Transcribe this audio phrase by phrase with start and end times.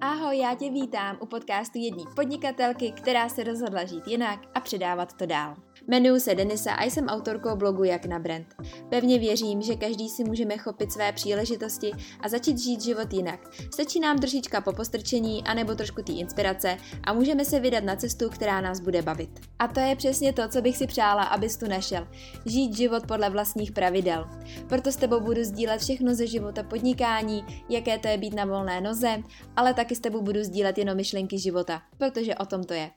[0.00, 5.12] Ahoj, já tě vítám u podcastu jedné podnikatelky, která se rozhodla žít jinak a předávat
[5.12, 5.56] to dál.
[5.88, 8.46] Jmenuji se Denisa a jsem autorkou blogu Jak na brand.
[8.88, 13.40] Pevně věřím, že každý si můžeme chopit své příležitosti a začít žít život jinak.
[13.72, 18.30] Stačí nám trošička po postrčení anebo trošku té inspirace a můžeme se vydat na cestu,
[18.30, 19.30] která nás bude bavit.
[19.58, 22.08] A to je přesně to, co bych si přála, abys tu našel.
[22.46, 24.28] Žít život podle vlastních pravidel.
[24.68, 28.80] Proto s tebou budu sdílet všechno ze života podnikání, jaké to je být na volné
[28.80, 29.22] noze,
[29.56, 32.90] ale taky s tebou budu sdílet jenom myšlenky života, protože o tom to je.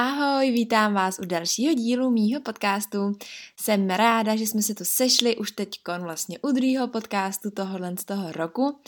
[0.00, 3.16] Ahoj, vítám vás u dalšího dílu mýho podcastu.
[3.56, 8.04] Jsem ráda, že jsme se tu sešli už teď vlastně u druhého podcastu tohohle z
[8.04, 8.78] toho roku.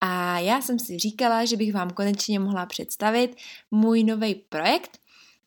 [0.00, 3.36] A já jsem si říkala, že bych vám konečně mohla představit
[3.70, 4.98] můj nový projekt,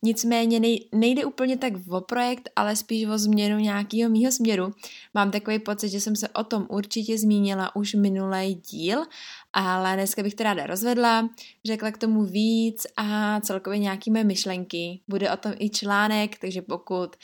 [0.02, 4.72] Nicméně nejde úplně tak o projekt, ale spíš o změnu nějakého mýho směru.
[5.14, 9.04] Mám takový pocit, že jsem se o tom určitě zmínila už minulý díl,
[9.52, 11.28] ale dneska bych to ráda rozvedla,
[11.64, 15.00] řekla k tomu víc a celkově nějaké mé myšlenky.
[15.08, 17.16] Bude o tom i článek, takže pokud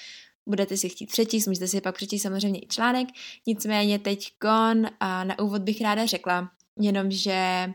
[0.46, 3.08] budete si chtít přečíst, můžete si pak přečíst samozřejmě i článek.
[3.46, 7.68] Nicméně teď kon a na úvod bych ráda řekla, jenom že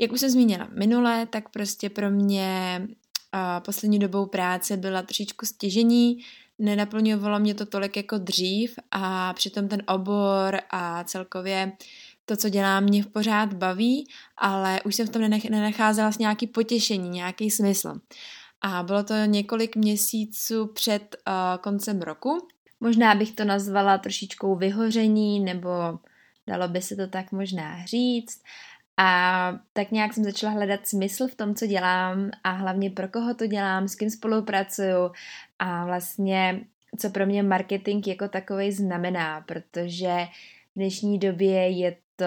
[0.00, 2.80] jak už jsem zmínila minule, tak prostě pro mě
[3.32, 6.18] a poslední dobou práce byla trošičku stěžení,
[6.58, 11.72] nenaplňovalo mě to tolik jako dřív a přitom ten obor a celkově
[12.24, 16.46] to, co dělám, mě v pořád baví, ale už jsem v tom nenacházela vlastně nějaký
[16.46, 18.00] potěšení, nějaký smysl.
[18.60, 22.48] A bylo to několik měsíců před uh, koncem roku.
[22.80, 25.70] Možná bych to nazvala trošičkou vyhoření, nebo
[26.46, 28.42] dalo by se to tak možná říct.
[29.00, 33.34] A tak nějak jsem začala hledat smysl v tom, co dělám a hlavně pro koho
[33.34, 35.10] to dělám, s kým spolupracuju.
[35.58, 36.60] A vlastně
[36.98, 40.14] co pro mě marketing jako takový znamená, protože
[40.74, 42.26] v dnešní době je to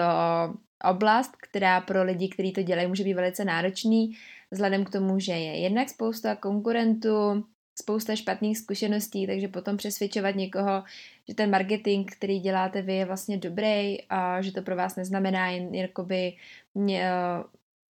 [0.90, 4.16] oblast, která pro lidi, kteří to dělají, může být velice náročný,
[4.50, 7.44] vzhledem k tomu, že je jednak spousta konkurentů,
[7.74, 10.82] spousta špatných zkušeností, takže potom přesvědčovat někoho,
[11.28, 15.48] že ten marketing, který děláte vy, je vlastně dobrý a že to pro vás neznamená
[15.48, 16.36] jen jakoby
[16.74, 17.04] ně,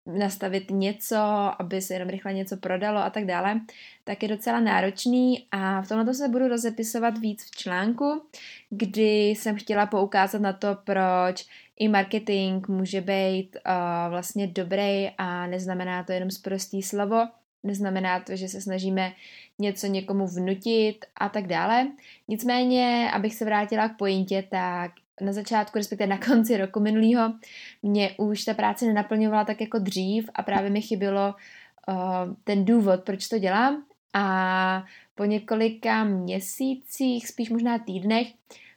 [0.07, 1.17] nastavit něco,
[1.59, 3.61] aby se jenom rychle něco prodalo a tak dále,
[4.05, 8.23] tak je docela náročný a v tomhle se budu rozepisovat víc v článku,
[8.71, 11.47] kdy jsem chtěla poukázat na to, proč
[11.77, 17.29] i marketing může být uh, vlastně dobrý a neznamená to jenom zprostý slovo,
[17.63, 19.13] neznamená to, že se snažíme
[19.59, 21.89] něco někomu vnutit a tak dále.
[22.29, 24.91] Nicméně, abych se vrátila k pointě, tak
[25.21, 27.35] na začátku, respektive na konci roku minulého,
[27.83, 31.35] mě už ta práce nenaplňovala tak jako dřív a právě mi chybilo
[31.89, 31.95] uh,
[32.45, 33.85] ten důvod, proč to dělám.
[34.15, 34.85] A
[35.15, 38.27] po několika měsících, spíš možná týdnech,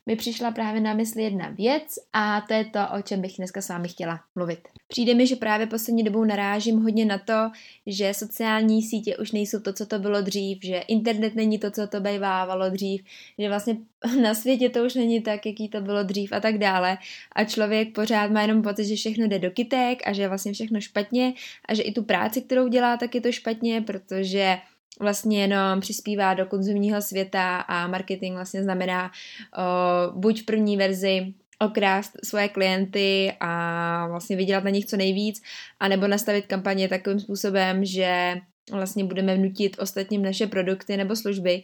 [0.06, 3.62] mi přišla právě na mysl jedna věc a to je to, o čem bych dneska
[3.62, 4.60] s vámi chtěla mluvit.
[4.88, 7.52] Přijde mi, že právě poslední dobou narážím hodně na to,
[7.88, 11.88] že sociální sítě už nejsou to, co to bylo dřív, že internet není to, co
[11.88, 13.02] to bývávalo dřív,
[13.40, 13.78] že vlastně
[14.22, 16.98] na světě to už není tak, jaký to bylo dřív a tak dále.
[17.36, 20.54] A člověk pořád má jenom pocit, že všechno jde do kytek a že je vlastně
[20.54, 21.34] všechno špatně
[21.66, 24.58] a že i tu práci, kterou dělá, tak je to špatně, protože
[25.00, 29.12] vlastně jenom přispívá do konzumního světa a marketing vlastně znamená
[29.58, 35.42] uh, buď v první verzi okrást svoje klienty a vlastně vydělat na nich co nejvíc,
[35.80, 38.36] anebo nastavit kampaně takovým způsobem, že
[38.72, 41.64] vlastně budeme vnutit ostatním naše produkty nebo služby.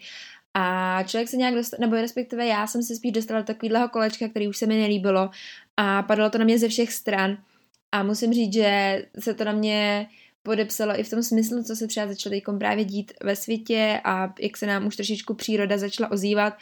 [0.54, 4.28] A člověk se nějak dostal, nebo respektive já jsem se spíš dostala do takového kolečka,
[4.28, 5.30] který už se mi nelíbilo
[5.78, 7.38] a padlo to na mě ze všech stran.
[7.92, 10.08] A musím říct, že se to na mě
[10.44, 14.34] podepsalo i v tom smyslu, co se třeba začalo teď právě dít ve světě a
[14.40, 16.58] jak se nám už trošičku příroda začala ozývat,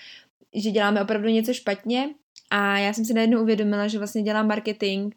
[0.56, 2.10] že děláme opravdu něco špatně
[2.50, 5.14] a já jsem si najednou uvědomila, že vlastně dělám marketing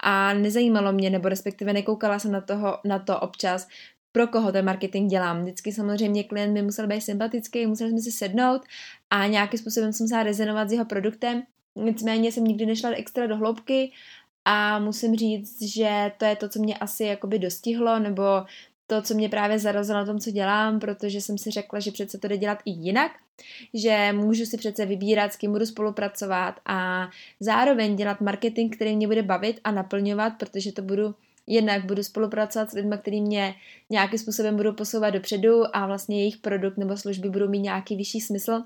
[0.00, 3.68] a nezajímalo mě, nebo respektive nekoukala jsem na, toho, na to občas,
[4.12, 5.42] pro koho ten marketing dělám.
[5.42, 8.62] Vždycky samozřejmě klient mi musel být sympatický, museli jsme si sednout
[9.10, 11.42] a nějakým způsobem jsem musela rezonovat s jeho produktem.
[11.76, 13.92] Nicméně jsem nikdy nešla extra do hloubky
[14.44, 18.22] a musím říct, že to je to, co mě asi jakoby dostihlo, nebo
[18.86, 22.18] to, co mě právě zarazilo na tom, co dělám, protože jsem si řekla, že přece
[22.18, 23.12] to jde dělat i jinak,
[23.74, 27.08] že můžu si přece vybírat, s kým budu spolupracovat a
[27.40, 31.14] zároveň dělat marketing, který mě bude bavit a naplňovat, protože to budu
[31.46, 33.54] jednak budu spolupracovat s lidmi, kteří mě
[33.90, 38.20] nějakým způsobem budou posouvat dopředu a vlastně jejich produkt nebo služby budou mít nějaký vyšší
[38.20, 38.62] smysl.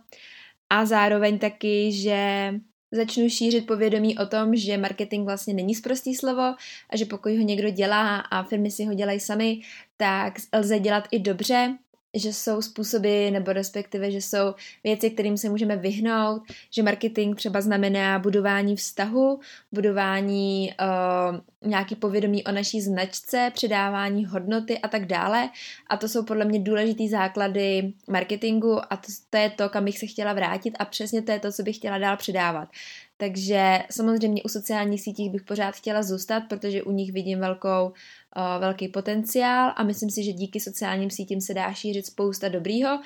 [0.71, 2.51] A zároveň taky, že
[2.95, 6.55] začnu šířit povědomí o tom, že marketing vlastně není zprostý slovo
[6.91, 9.61] a že pokud ho někdo dělá a firmy si ho dělají sami,
[9.97, 11.79] tak lze dělat i dobře
[12.15, 17.61] že jsou způsoby, nebo respektive, že jsou věci, kterým se můžeme vyhnout, že marketing třeba
[17.61, 19.41] znamená budování vztahu,
[19.73, 25.51] budování uh, nějaký povědomí o naší značce, předávání hodnoty a tak dále.
[25.91, 29.99] A to jsou podle mě důležitý základy marketingu a to, to je to, kam bych
[29.99, 32.69] se chtěla vrátit a přesně to je to, co bych chtěla dál předávat.
[33.17, 38.61] Takže samozřejmě u sociálních sítích bych pořád chtěla zůstat, protože u nich vidím velkou, uh,
[38.61, 43.01] velký potenciál a myslím si, že díky sociálním sítím se dá šířit spousta dobrýho,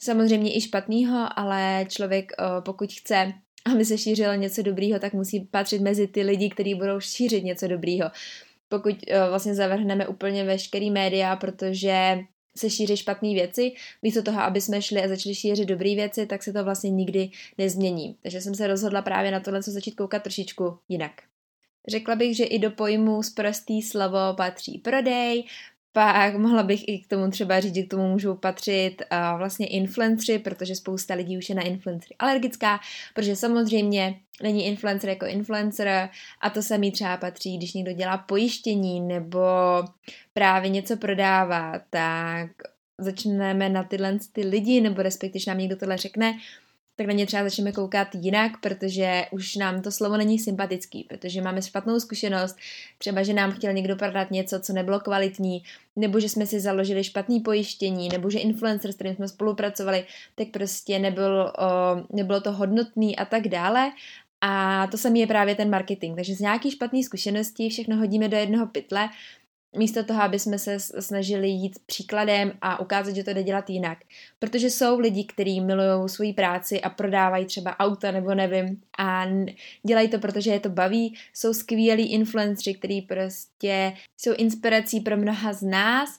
[0.00, 3.32] samozřejmě i špatného, ale člověk uh, pokud chce
[3.72, 7.68] aby se šířilo něco dobrýho, tak musí patřit mezi ty lidi, kteří budou šířit něco
[7.68, 8.10] dobrýho.
[8.68, 12.18] Pokud uh, vlastně zavrhneme úplně veškerý média, protože
[12.56, 13.72] se šíří špatné věci,
[14.02, 17.30] místo toho, aby jsme šli a začali šířit dobré věci, tak se to vlastně nikdy
[17.58, 18.16] nezmění.
[18.22, 21.12] Takže jsem se rozhodla právě na tohle co začít koukat trošičku jinak.
[21.88, 25.44] Řekla bych, že i do pojmu zprostý slovo patří prodej,
[25.96, 29.66] pak mohla bych i k tomu třeba říct, že k tomu můžou patřit uh, vlastně
[29.66, 32.80] influenceri, protože spousta lidí už je na influencery alergická,
[33.14, 36.08] protože samozřejmě není influencer jako influencer
[36.40, 39.40] a to samý třeba patří, když někdo dělá pojištění nebo
[40.34, 42.50] právě něco prodává, tak
[42.98, 46.38] začneme na tyhle ty lidi, nebo respektive, když nám někdo tohle řekne,
[46.96, 51.42] tak na ně třeba začneme koukat jinak, protože už nám to slovo není sympatický, protože
[51.42, 52.56] máme špatnou zkušenost,
[52.98, 55.62] třeba, že nám chtěl někdo prodat něco, co nebylo kvalitní,
[55.96, 60.04] nebo že jsme si založili špatný pojištění, nebo že influencer, s kterým jsme spolupracovali,
[60.34, 61.52] tak prostě nebyl,
[62.12, 63.90] nebylo to hodnotný a tak dále.
[64.40, 66.16] A to samé je právě ten marketing.
[66.16, 69.08] Takže z nějaký špatné zkušenosti všechno hodíme do jednoho pytle
[69.76, 73.98] místo toho, aby jsme se snažili jít příkladem a ukázat, že to jde dělat jinak.
[74.38, 79.26] Protože jsou lidi, kteří milují svoji práci a prodávají třeba auta nebo nevím a
[79.82, 81.14] dělají to, protože je to baví.
[81.34, 86.18] Jsou skvělí influenceri, kteří prostě jsou inspirací pro mnoha z nás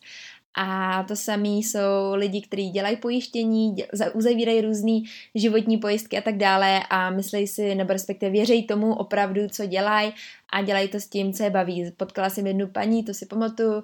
[0.60, 3.76] a to samý jsou lidi, kteří dělají pojištění,
[4.14, 5.00] uzavírají různé
[5.36, 10.14] životní pojistky a tak dále a myslí si, nebo respektive věří tomu opravdu, co dělají
[10.54, 11.92] a dělají to s tím, co je baví.
[11.98, 13.84] Potkala jsem jednu paní, to si pamatuju,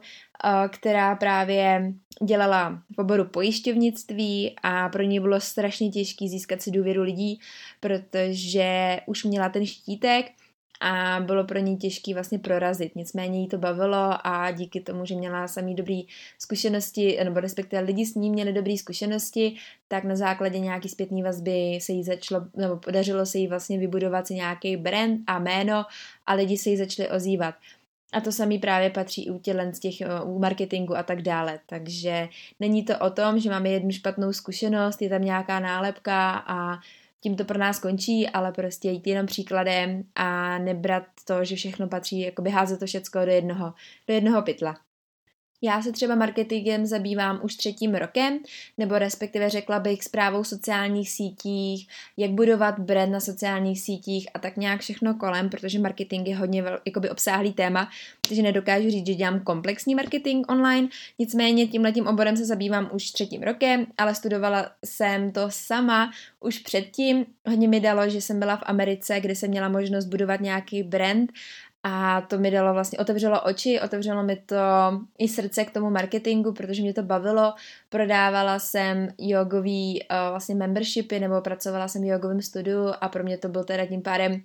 [0.69, 1.93] která právě
[2.23, 7.39] dělala v oboru pojišťovnictví a pro ní bylo strašně těžké získat si důvěru lidí,
[7.79, 10.25] protože už měla ten štítek
[10.83, 12.95] a bylo pro ní těžké vlastně prorazit.
[12.95, 16.07] Nicméně jí to bavilo a díky tomu, že měla samý dobrý
[16.39, 19.55] zkušenosti, nebo respektive lidi s ní měli dobré zkušenosti,
[19.87, 24.27] tak na základě nějaký zpětné vazby se jí začalo, nebo podařilo se jí vlastně vybudovat
[24.27, 25.85] si nějaký brand a jméno
[26.25, 27.55] a lidi se jí začali ozývat.
[28.13, 29.95] A to samý právě patří u tělen z těch,
[30.25, 31.59] u marketingu a tak dále.
[31.65, 36.79] Takže není to o tom, že máme jednu špatnou zkušenost, je tam nějaká nálepka a
[37.23, 41.87] tím to pro nás končí, ale prostě jít jenom příkladem a nebrat to, že všechno
[41.87, 43.73] patří, jakoby házet to všecko do jednoho,
[44.07, 44.75] do jednoho pytla.
[45.65, 48.39] Já se třeba marketingem zabývám už třetím rokem,
[48.77, 51.87] nebo respektive řekla bych zprávou sociálních sítích,
[52.17, 56.63] jak budovat brand na sociálních sítích a tak nějak všechno kolem, protože marketing je hodně
[56.85, 57.89] jakoby obsáhlý téma,
[58.27, 60.87] takže nedokážu říct, že dělám komplexní marketing online,
[61.19, 67.25] nicméně tímhletím oborem se zabývám už třetím rokem, ale studovala jsem to sama už předtím.
[67.47, 71.31] Hodně mi dalo, že jsem byla v Americe, kde jsem měla možnost budovat nějaký brand
[71.83, 74.55] a to mi dalo vlastně, otevřelo oči, otevřelo mi to
[75.17, 77.53] i srdce k tomu marketingu, protože mě to bavilo.
[77.89, 83.37] Prodávala jsem jogový uh, vlastně membershipy nebo pracovala jsem v jogovém studiu a pro mě
[83.37, 84.41] to byl teda tím pádem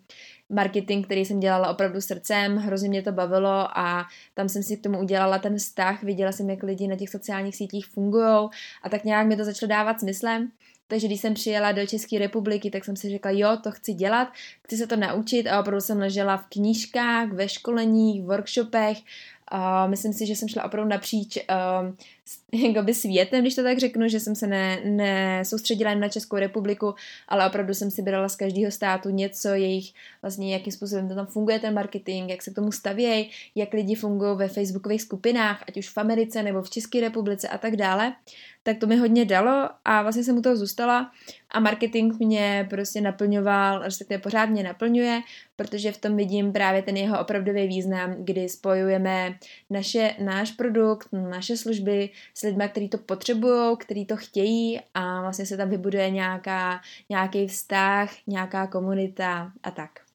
[0.50, 4.82] marketing, který jsem dělala opravdu srdcem, hrozně mě to bavilo a tam jsem si k
[4.82, 8.48] tomu udělala ten vztah, viděla jsem, jak lidi na těch sociálních sítích fungují
[8.82, 10.50] a tak nějak mi to začalo dávat smyslem.
[10.88, 14.28] Takže když jsem přijela do České republiky, tak jsem si řekla, jo, to chci dělat,
[14.64, 18.98] chci se to naučit a opravdu jsem ležela v knížkách, ve školeních, v workshopech.
[19.52, 21.94] Uh, myslím si, že jsem šla opravdu napříč uh,
[22.68, 26.36] jakoby světem, když to tak řeknu, že jsem se ne, ne soustředila jen na Českou
[26.36, 26.94] republiku,
[27.28, 29.92] ale opravdu jsem si brala z každého státu něco, jejich
[30.22, 33.94] vlastně jakým způsobem to tam funguje ten marketing, jak se k tomu stavějí, jak lidi
[33.94, 38.14] fungují ve facebookových skupinách, ať už v Americe nebo v České republice a tak dále
[38.68, 41.10] tak to mi hodně dalo a vlastně jsem u toho zůstala
[41.50, 45.20] a marketing mě prostě naplňoval, respektive pořád mě naplňuje,
[45.56, 49.38] protože v tom vidím právě ten jeho opravdový význam, kdy spojujeme
[49.70, 55.46] naše, náš produkt, naše služby s lidmi, kteří to potřebují, kteří to chtějí a vlastně
[55.46, 60.07] se tam vybuduje nějaká, nějaký vztah, nějaká komunita a tak.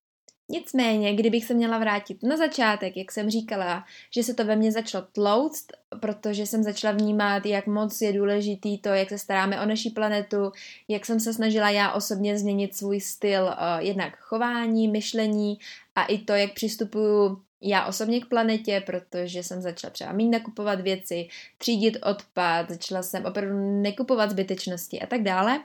[0.53, 4.71] Nicméně, kdybych se měla vrátit na začátek, jak jsem říkala, že se to ve mně
[4.71, 5.67] začalo tlouct,
[5.99, 10.51] protože jsem začala vnímat, jak moc je důležitý to, jak se staráme o naší planetu,
[10.87, 15.57] jak jsem se snažila já osobně změnit svůj styl uh, jednak chování, myšlení
[15.95, 20.81] a i to, jak přistupuju já osobně k planetě, protože jsem začala třeba méně nakupovat
[20.81, 25.59] věci, třídit odpad, začala jsem opravdu nekupovat zbytečnosti a tak dále.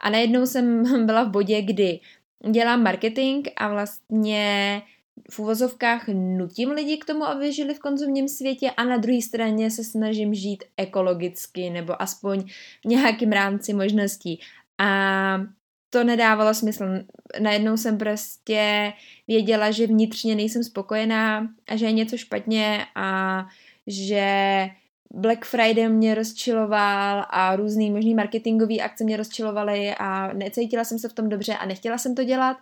[0.00, 2.00] A najednou jsem byla v bodě, kdy
[2.50, 4.82] dělám marketing a vlastně
[5.30, 9.70] v uvozovkách nutím lidi k tomu, aby žili v konzumním světě a na druhé straně
[9.70, 12.44] se snažím žít ekologicky nebo aspoň
[12.84, 14.40] v nějakém rámci možností.
[14.78, 15.40] A
[15.90, 16.84] to nedávalo smysl.
[17.40, 18.92] Najednou jsem prostě
[19.28, 23.46] věděla, že vnitřně nejsem spokojená a že je něco špatně a
[23.86, 24.68] že
[25.14, 31.08] Black Friday mě rozčiloval a různý možný marketingový akce mě rozčilovaly a necítila jsem se
[31.08, 32.56] v tom dobře a nechtěla jsem to dělat.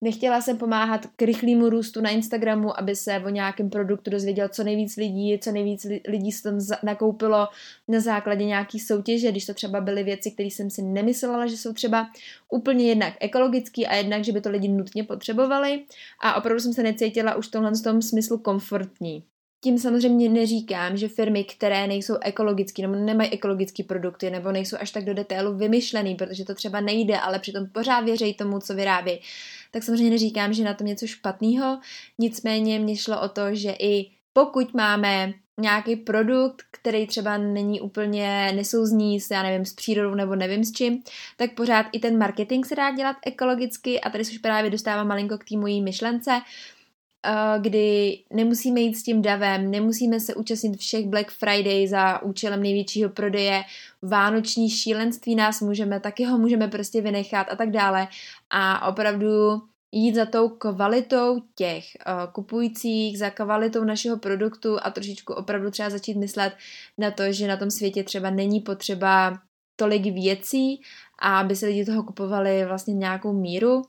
[0.00, 4.64] Nechtěla jsem pomáhat k rychlému růstu na Instagramu, aby se o nějakém produktu dozvěděl co
[4.64, 7.48] nejvíc lidí, co nejvíc lidí se tam nakoupilo
[7.88, 11.72] na základě nějaký soutěže, když to třeba byly věci, které jsem si nemyslela, že jsou
[11.72, 12.10] třeba
[12.48, 15.84] úplně jednak ekologický a jednak, že by to lidi nutně potřebovali
[16.20, 19.22] a opravdu jsem se necítila už v tomhle tom smyslu komfortní.
[19.64, 24.90] Tím samozřejmě neříkám, že firmy, které nejsou ekologické nebo nemají ekologické produkty nebo nejsou až
[24.90, 29.20] tak do detailu vymyšlený, protože to třeba nejde, ale přitom pořád věří tomu, co vyrábí,
[29.70, 31.78] tak samozřejmě neříkám, že na tom něco špatného.
[32.18, 38.52] Nicméně mě šlo o to, že i pokud máme nějaký produkt, který třeba není úplně
[38.56, 41.02] nesouzní s, já nevím, s přírodou nebo nevím s čím,
[41.36, 45.08] tak pořád i ten marketing se dá dělat ekologicky a tady se už právě dostávám
[45.08, 46.40] malinko k té mojí myšlence,
[47.58, 53.10] kdy nemusíme jít s tím davem, nemusíme se účastnit všech Black Friday za účelem největšího
[53.10, 53.62] prodeje,
[54.02, 58.08] vánoční šílenství nás můžeme, taky ho můžeme prostě vynechat a tak dále.
[58.50, 59.28] A opravdu
[59.92, 65.90] jít za tou kvalitou těch uh, kupujících, za kvalitou našeho produktu a trošičku opravdu třeba
[65.90, 66.52] začít myslet
[66.98, 69.38] na to, že na tom světě třeba není potřeba
[69.76, 70.80] tolik věcí
[71.18, 73.82] a aby se lidi toho kupovali vlastně nějakou míru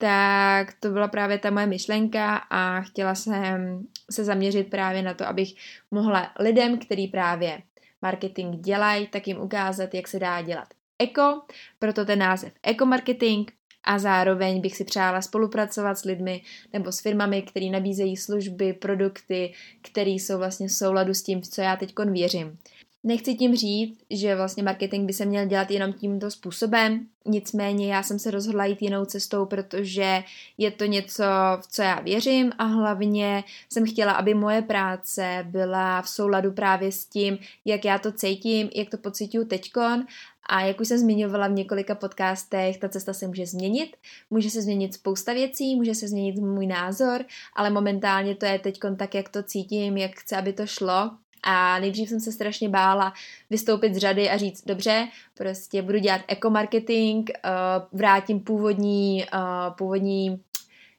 [0.00, 5.26] tak to byla právě ta moje myšlenka a chtěla jsem se zaměřit právě na to,
[5.26, 5.54] abych
[5.90, 7.62] mohla lidem, který právě
[8.02, 11.42] marketing dělají, tak jim ukázat, jak se dá dělat eko,
[11.78, 13.50] proto ten název eko marketing
[13.84, 16.42] a zároveň bych si přála spolupracovat s lidmi
[16.72, 19.52] nebo s firmami, které nabízejí služby, produkty,
[19.82, 22.58] které jsou vlastně v souladu s tím, v co já teď věřím.
[23.04, 28.02] Nechci tím říct, že vlastně marketing by se měl dělat jenom tímto způsobem, nicméně já
[28.02, 30.24] jsem se rozhodla jít jinou cestou, protože
[30.58, 31.24] je to něco,
[31.60, 36.92] v co já věřím a hlavně jsem chtěla, aby moje práce byla v souladu právě
[36.92, 40.06] s tím, jak já to cítím, jak to pocituju teďkon.
[40.48, 43.96] A jak už jsem zmiňovala v několika podcastech, ta cesta se může změnit,
[44.30, 47.24] může se změnit spousta věcí, může se změnit můj názor,
[47.56, 51.10] ale momentálně to je teď tak, jak to cítím, jak chci, aby to šlo
[51.42, 53.12] a nejdřív jsem se strašně bála
[53.50, 57.50] vystoupit z řady a říct, dobře, prostě budu dělat ekomarketing, eh,
[57.92, 59.38] vrátím původní, eh,
[59.78, 60.40] původní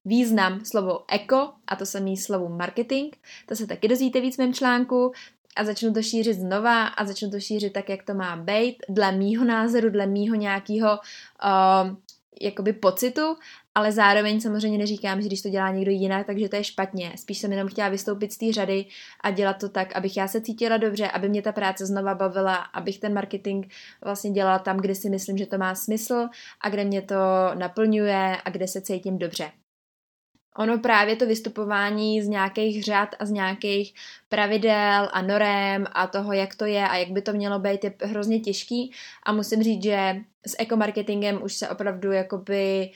[0.05, 3.15] význam slovo eko a to samý slovo marketing.
[3.45, 5.11] To se taky dozvíte víc v mém článku
[5.55, 9.11] a začnu to šířit znova a začnu to šířit tak, jak to má být, dle
[9.11, 11.95] mýho názoru, dle mýho nějakého uh,
[12.41, 13.35] jakoby pocitu,
[13.75, 17.13] ale zároveň samozřejmě neříkám, že když to dělá někdo jinak, takže to je špatně.
[17.15, 18.85] Spíš jsem jenom chtěla vystoupit z té řady
[19.21, 22.55] a dělat to tak, abych já se cítila dobře, aby mě ta práce znova bavila,
[22.55, 23.65] abych ten marketing
[24.03, 26.27] vlastně dělala tam, kde si myslím, že to má smysl
[26.61, 27.15] a kde mě to
[27.53, 29.51] naplňuje a kde se cítím dobře.
[30.57, 33.93] Ono právě to vystupování z nějakých řad a z nějakých
[34.29, 37.93] pravidel a norem a toho, jak to je a jak by to mělo být, je
[38.03, 38.91] hrozně těžký
[39.23, 40.15] a musím říct, že
[40.47, 42.95] s ekomarketingem už se opravdu jakoby, uh,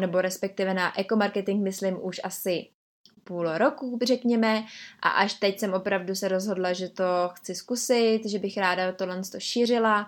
[0.00, 2.68] nebo respektive na ekomarketing myslím už asi
[3.24, 4.64] půl roku, řekněme,
[5.02, 9.22] a až teď jsem opravdu se rozhodla, že to chci zkusit, že bych ráda tohle
[9.32, 10.06] to šířila.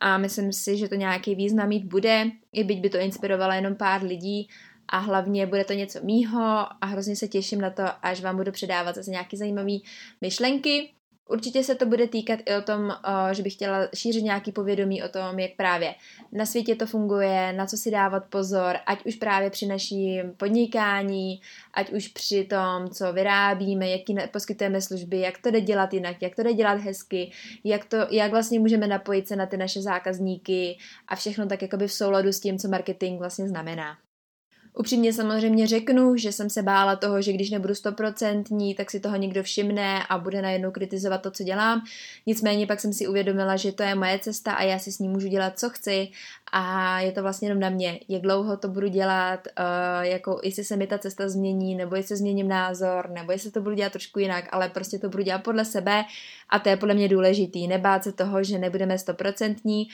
[0.00, 3.74] A myslím si, že to nějaký význam mít bude, i byť by to inspirovalo jenom
[3.74, 4.48] pár lidí,
[4.88, 6.42] a hlavně bude to něco mýho
[6.80, 9.76] a hrozně se těším na to, až vám budu předávat zase nějaké zajímavé
[10.20, 10.90] myšlenky.
[11.28, 12.96] Určitě se to bude týkat i o tom,
[13.32, 15.94] že bych chtěla šířit nějaký povědomí o tom, jak právě
[16.32, 21.40] na světě to funguje, na co si dávat pozor, ať už právě při naším podnikání,
[21.74, 26.34] ať už při tom, co vyrábíme, jaký poskytujeme služby, jak to jde dělat jinak, jak
[26.36, 27.32] to jde dělat hezky,
[27.64, 30.78] jak, to, jak vlastně můžeme napojit se na ty naše zákazníky
[31.08, 33.96] a všechno tak jakoby v souladu s tím, co marketing vlastně znamená.
[34.78, 39.16] Upřímně samozřejmě řeknu, že jsem se bála toho, že když nebudu stoprocentní, tak si toho
[39.16, 41.84] někdo všimne a bude najednou kritizovat to, co dělám.
[42.26, 45.08] Nicméně pak jsem si uvědomila, že to je moje cesta a já si s ní
[45.08, 46.08] můžu dělat, co chci
[46.52, 50.64] a je to vlastně jenom na mě, jak dlouho to budu dělat, uh, jako jestli
[50.64, 54.18] se mi ta cesta změní, nebo jestli změním názor, nebo jestli to budu dělat trošku
[54.18, 56.04] jinak, ale prostě to budu dělat podle sebe
[56.48, 57.68] a to je podle mě důležitý.
[57.68, 59.88] Nebát se toho, že nebudeme stoprocentní,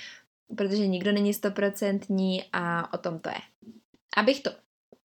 [0.57, 3.41] protože nikdo není stoprocentní a o tom to je.
[4.17, 4.51] Abych to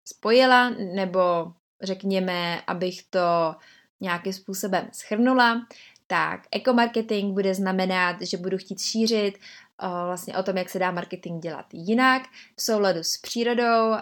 [0.05, 3.55] spojila nebo řekněme, abych to
[4.01, 5.67] nějakým způsobem schrnula,
[6.07, 9.37] tak ekomarketing bude znamenat, že budu chtít šířit
[9.81, 12.21] vlastně o tom, jak se dá marketing dělat jinak,
[12.55, 13.93] v souladu s přírodou,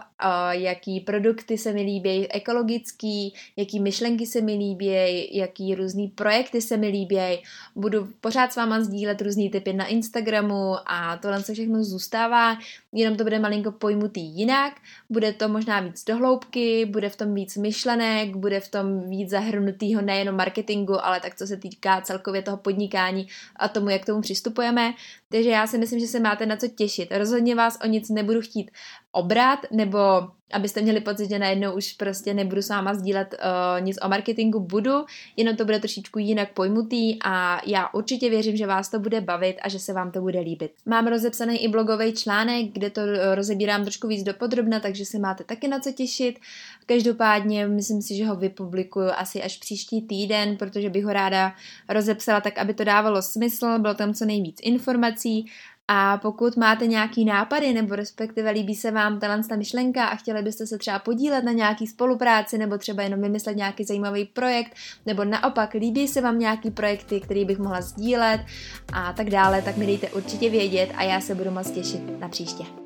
[0.52, 4.88] jaký produkty se mi líbí ekologický, jaký myšlenky se mi líbí,
[5.32, 7.44] jaký různý projekty se mi líbí.
[7.76, 12.58] Budu pořád s váma sdílet různý typy na Instagramu a tohle se všechno zůstává,
[12.92, 14.74] jenom to bude malinko pojmutý jinak,
[15.10, 20.02] bude to možná víc dohloubky, bude v tom víc myšlenek, bude v tom víc zahrnutýho
[20.02, 24.22] nejenom marketingu, ale tak co se týká celkově toho podnikání a tomu, jak k tomu
[24.22, 24.94] přistupujeme.
[25.30, 27.10] Takže já si myslím, že se máte na co těšit.
[27.12, 28.72] Rozhodně vás o nic nebudu chtít
[29.14, 30.00] obrat, nebo
[30.54, 34.60] abyste měli pocit, že najednou už prostě nebudu s váma sdílet uh, nic o marketingu,
[34.60, 35.06] budu,
[35.38, 39.58] jenom to bude trošičku jinak pojmutý a já určitě věřím, že vás to bude bavit
[39.62, 40.72] a že se vám to bude líbit.
[40.86, 45.44] Mám rozepsaný i blogový článek, kde to uh, rozebírám trošku víc dopodrobna, takže se máte
[45.44, 46.40] taky na co těšit.
[46.86, 51.56] Každopádně myslím si, že ho vypublikuju asi až příští týden, protože bych ho ráda
[51.90, 55.46] rozepsala tak, aby to dávalo smysl, bylo tam co nejvíc informací
[55.88, 60.68] a pokud máte nějaký nápady, nebo respektive líbí se vám ta myšlenka a chtěli byste
[60.68, 64.76] se třeba podílet na nějaký spolupráci, nebo třeba jenom vymyslet nějaký zajímavý projekt,
[65.06, 68.42] nebo naopak líbí se vám nějaký projekty, který bych mohla sdílet
[68.94, 72.30] a tak dále, tak mi dejte určitě vědět a já se budu moc těšit na
[72.30, 72.83] příště.